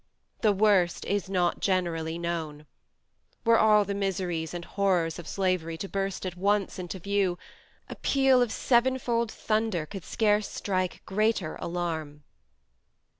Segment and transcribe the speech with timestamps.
[0.41, 2.65] THE WORST IS NOT GENERALLY KNOWN.
[3.45, 7.37] Were all the miseries and horrors of slavery to burst at once into view,
[7.87, 12.23] a peal of seven fold thunder could scarce strike greater alarm."